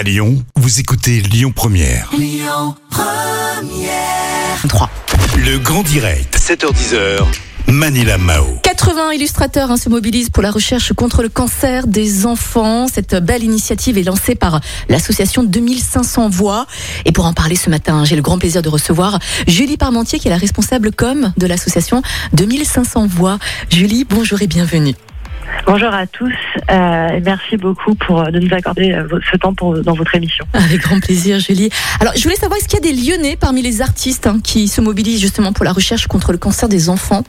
[0.00, 2.10] À Lyon, vous écoutez Lyon Première.
[4.66, 4.90] 3.
[5.36, 7.26] Le grand direct, 7h10h.
[7.66, 8.46] Manila Mao.
[8.62, 12.88] 80 illustrateurs hein, se mobilisent pour la recherche contre le cancer des enfants.
[12.88, 16.64] Cette belle initiative est lancée par l'association 2500 Voix.
[17.04, 20.28] Et pour en parler ce matin, j'ai le grand plaisir de recevoir Julie Parmentier, qui
[20.28, 22.00] est la responsable com de l'association
[22.32, 23.38] 2500 Voix.
[23.68, 24.94] Julie, bonjour et bienvenue.
[25.66, 26.32] Bonjour à tous
[26.70, 30.44] euh, et merci beaucoup pour de nous accorder euh, ce temps dans votre émission.
[30.52, 31.70] Avec grand plaisir, Julie.
[32.00, 34.68] Alors, je voulais savoir, est-ce qu'il y a des Lyonnais parmi les artistes hein, qui
[34.68, 37.24] se mobilisent justement pour la recherche contre le cancer des enfants?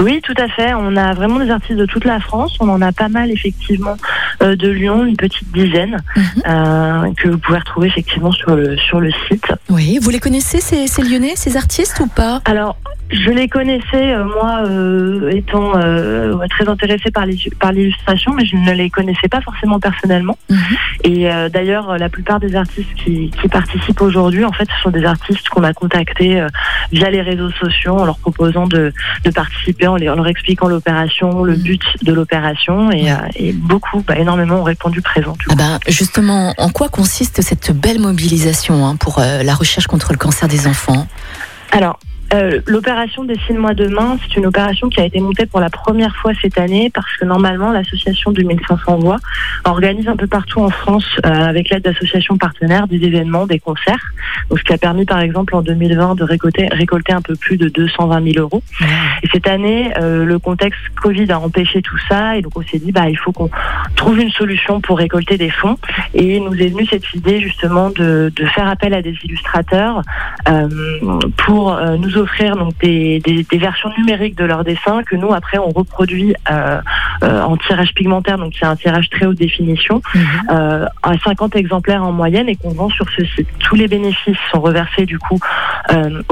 [0.00, 0.74] Oui, tout à fait.
[0.74, 2.56] On a vraiment des artistes de toute la France.
[2.60, 3.96] On en a pas mal effectivement
[4.42, 6.24] euh, de Lyon, une petite dizaine Mhm.
[6.46, 9.46] euh, que vous pouvez retrouver effectivement sur le sur le site.
[9.70, 12.40] Oui, vous les connaissez, ces, ces Lyonnais, ces artistes ou pas?
[12.44, 12.76] Alors,
[13.10, 18.44] je les connaissais euh, moi euh, étant euh, très intéressée par les par l'illustration, mais
[18.46, 20.36] je ne les connaissais pas forcément personnellement.
[20.50, 20.58] Mhm.
[21.04, 24.90] Et euh, d'ailleurs, la plupart des artistes qui, qui participent aujourd'hui, en fait, ce sont
[24.90, 26.48] des artistes qu'on a contactés euh,
[26.92, 28.92] via les réseaux sociaux en leur proposant de,
[29.24, 31.62] de participer, en, les- en leur expliquant l'opération, le Mhm.
[31.62, 32.90] but de l'opération.
[32.90, 33.10] Et, Ouais.
[33.12, 35.36] euh, et beaucoup, bah, énormément ont répondu présent.
[35.50, 40.12] Ah ben, justement, en quoi consiste cette belle mobilisation hein, pour euh, la recherche contre
[40.12, 41.06] le cancer des enfants?
[41.72, 41.98] Alors,
[42.34, 46.32] euh, l'opération Dessine-moi demain, c'est une opération qui a été montée pour la première fois
[46.42, 49.18] cette année parce que normalement l'association 2500 voix
[49.64, 54.12] organise un peu partout en France euh, avec l'aide d'associations partenaires des événements, des concerts.
[54.50, 57.56] Donc, ce qui a permis par exemple en 2020 de récolter, récolter un peu plus
[57.56, 58.62] de 220 000 euros.
[59.22, 62.78] Et cette année, euh, le contexte Covid a empêché tout ça et donc on s'est
[62.78, 63.50] dit bah il faut qu'on
[63.94, 65.78] trouve une solution pour récolter des fonds
[66.14, 70.02] et nous est venue cette idée justement de, de faire appel à des illustrateurs
[71.36, 75.58] pour nous offrir donc des, des, des versions numériques de leurs dessins que nous après
[75.58, 76.80] on reproduit euh,
[77.22, 80.22] euh, en tirage pigmentaire donc c'est un tirage très haute définition Mhm.
[80.50, 83.48] euh, à 50 exemplaires en moyenne et qu'on vend sur ce site.
[83.60, 85.38] Tous les bénéfices sont reversés du coup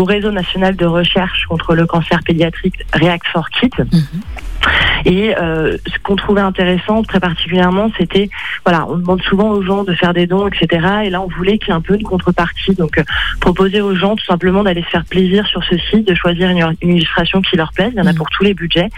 [0.00, 3.70] au réseau national de recherche contre le cancer pédiatrique React for Kids.
[3.92, 4.20] Mhm.
[5.04, 8.30] Et euh, ce qu'on trouvait intéressant très particulièrement, c'était,
[8.64, 10.86] voilà, on demande souvent aux gens de faire des dons, etc.
[11.04, 12.74] Et là, on voulait qu'il y ait un peu une contrepartie.
[12.74, 13.02] Donc, euh,
[13.40, 16.74] proposer aux gens tout simplement d'aller se faire plaisir sur ce site, de choisir une,
[16.82, 17.90] une illustration qui leur plaise.
[17.94, 18.18] Il y en a Mhm.
[18.18, 18.88] pour tous les budgets.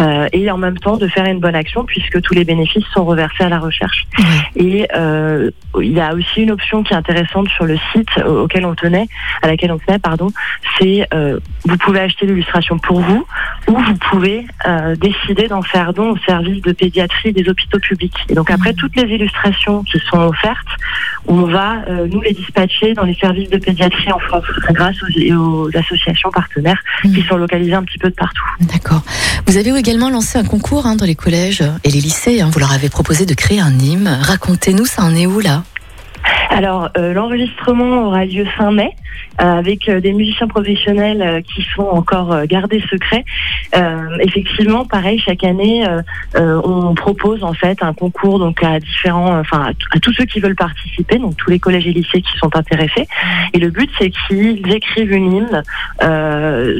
[0.00, 3.04] Euh, et en même temps, de faire une bonne action puisque tous les bénéfices sont
[3.04, 4.06] reversés à la recherche.
[4.56, 4.86] Et
[5.80, 8.74] il y a aussi une option qui est intéressante sur le site au- auquel on
[8.74, 9.06] tenait,
[9.42, 10.28] à laquelle on tenait, pardon,
[10.78, 11.08] c'est
[11.64, 13.26] vous pouvez acheter l'illustration pour vous
[13.68, 14.46] ou vous pouvez
[15.08, 18.18] décider d'en faire don au service de pédiatrie des hôpitaux publics.
[18.28, 18.76] Et donc après Mhm.
[18.76, 20.72] toutes les illustrations qui sont offertes,
[21.26, 25.34] on va euh, nous les dispatcher dans les services de pédiatrie en France grâce aux,
[25.66, 27.26] aux associations partenaires qui Mhm.
[27.28, 28.44] sont localisées un petit peu de partout.
[28.60, 29.02] D'accord.
[29.46, 32.40] Vous avez également lancé un concours hein, dans les collèges et les lycées.
[32.40, 32.50] hein.
[32.52, 34.08] Vous leur avez proposé de créer un hymne.
[34.22, 35.62] Racontez-nous, ça en est où là?
[36.50, 38.90] Alors, euh, l'enregistrement aura lieu fin mai
[39.40, 43.24] euh, avec euh, des musiciens professionnels qui sont encore gardés secrets.
[44.20, 45.84] Effectivement, pareil, chaque année,
[46.34, 50.56] on propose en fait un concours donc à différents, enfin à, tous ceux qui veulent
[50.56, 53.06] participer, donc tous les collèges et lycées qui sont intéressés.
[53.52, 55.62] Et le but, c'est qu'ils écrivent une hymne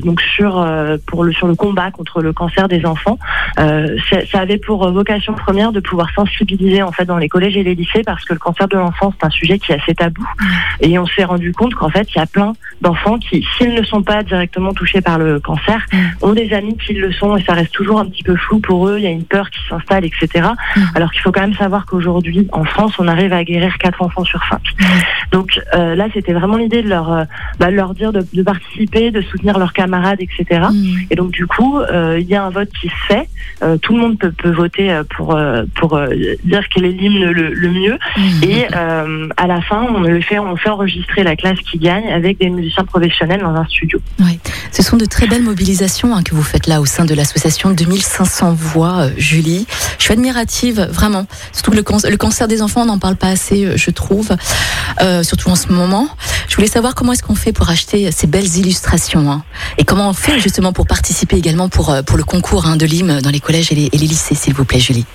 [0.02, 0.66] donc sur
[1.06, 3.18] pour le sur le combat contre le cancer des enfants.
[3.56, 7.62] Ça ça avait pour vocation première de pouvoir sensibiliser en fait dans les collèges et
[7.62, 10.24] les lycées parce que le cancer de l'enfant c'est un sujet qui est assez tabou
[10.80, 13.82] et on s'est rendu compte qu'en fait il y a plein d'enfants qui s'ils ne
[13.82, 15.96] sont pas directement touchés par le cancer Mm.
[16.22, 18.88] ont des amis qui le sont et ça reste toujours un petit peu flou pour
[18.88, 20.80] eux il y a une peur qui s'installe etc Mm.
[20.94, 24.24] alors qu'il faut quand même savoir qu'aujourd'hui en France on arrive à guérir quatre enfants
[24.24, 24.62] sur cinq
[25.32, 27.24] donc euh, là c'était vraiment l'idée de leur euh,
[27.58, 31.06] bah, leur dire de, de participer de soutenir leurs camarades etc Mhm.
[31.10, 33.28] et donc du coup, euh, il y a un vote qui se fait.
[33.82, 35.38] Tout le monde peut, peut voter pour
[35.74, 36.00] pour
[36.44, 37.98] dire quel est l'hymne le, le mieux.
[38.16, 38.42] Mhm.
[38.42, 42.08] Et euh, à la fin, on le fait, on fait enregistrer la classe qui gagne
[42.12, 44.00] avec des musiciens professionnels dans un studio.
[44.72, 47.70] Ce sont de très belles mobilisations hein, que vous faites là au sein de l'association
[47.70, 49.64] 2500 voix, euh, Julie.
[49.98, 51.26] Je suis admirative, vraiment.
[51.52, 54.34] Surtout que le, can- cancer des enfants, on n'en parle pas assez, euh, je trouve,
[55.00, 56.08] euh, surtout en ce moment.
[56.48, 59.44] Je voulais savoir comment est-ce qu'on fait pour acheter ces belles illustrations hein,
[59.78, 63.20] et comment on fait justement pour participer également pour, pour le concours hein, de l'hymne
[63.20, 65.06] dans les collèges et les lycées, s'il vous plaît, Julie?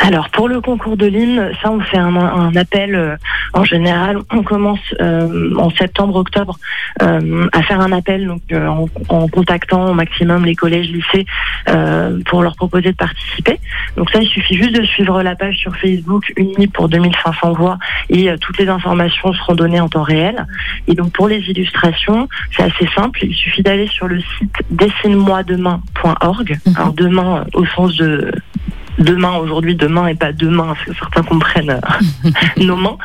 [0.00, 3.16] Alors pour le concours de l'hymne, ça on fait un, un appel euh,
[3.54, 4.18] en général.
[4.30, 6.58] On commence euh, en septembre-octobre
[7.02, 11.26] euh, à faire un appel donc euh, en, en contactant au maximum les collèges, lycées
[11.68, 13.58] euh, pour leur proposer de participer.
[13.96, 17.78] Donc ça, il suffit juste de suivre la page sur Facebook Uni pour 2500 voix
[18.10, 20.46] et euh, toutes les informations seront données en temps réel.
[20.86, 23.20] Et donc pour les illustrations, c'est assez simple.
[23.24, 26.58] Il suffit d'aller sur le site dessine-moi-demain.org.
[26.66, 26.74] Mhm.
[26.76, 28.32] Alors demain au sens de
[28.98, 32.96] demain, aujourd'hui, demain et pas demain, parce que certains comprennent euh, nos mains.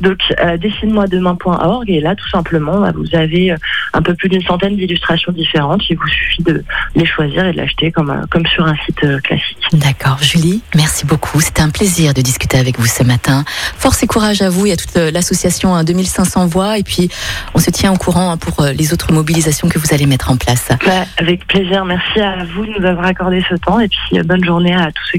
[0.00, 3.56] Donc, euh, dessine-moi demain.org et là, tout simplement, bah, vous avez euh,
[3.92, 5.82] un peu plus d'une centaine d'illustrations différentes.
[5.88, 6.64] Il vous suffit de
[6.94, 9.58] les choisir et de l'acheter comme, euh, comme sur un site euh, classique.
[9.72, 11.40] D'accord, Julie, merci beaucoup.
[11.40, 13.44] C'était un plaisir de discuter avec vous ce matin.
[13.76, 16.78] Force et courage à vous et à toute l'association hein, 2500 voix.
[16.78, 17.10] Et puis,
[17.54, 20.36] on se tient au courant hein, pour les autres mobilisations que vous allez mettre en
[20.36, 20.68] place.
[20.84, 21.84] Bah, avec plaisir.
[21.84, 25.04] Merci à vous de nous avoir accordé ce temps et puis bonne journée à tous
[25.12, 25.18] ceux